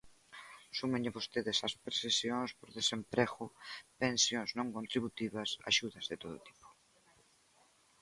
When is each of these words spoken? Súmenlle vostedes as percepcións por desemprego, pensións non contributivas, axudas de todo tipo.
Súmenlle 0.77 1.15
vostedes 1.17 1.57
as 1.67 1.75
percepcións 1.85 2.49
por 2.59 2.69
desemprego, 2.79 3.45
pensións 4.01 4.49
non 4.57 4.67
contributivas, 4.77 5.49
axudas 5.71 6.05
de 6.11 6.17
todo 6.23 6.37
tipo. 6.47 6.67